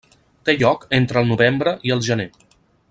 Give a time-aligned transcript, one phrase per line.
[0.49, 2.31] Té lloc entre el novembre i el gener.